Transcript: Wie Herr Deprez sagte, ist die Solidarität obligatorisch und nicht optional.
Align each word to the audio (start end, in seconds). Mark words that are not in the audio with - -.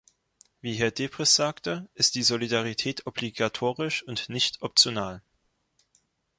Wie 0.61 0.73
Herr 0.77 0.89
Deprez 0.89 1.35
sagte, 1.35 1.87
ist 1.93 2.15
die 2.15 2.23
Solidarität 2.23 3.05
obligatorisch 3.05 4.01
und 4.01 4.29
nicht 4.29 4.59
optional. 4.63 5.21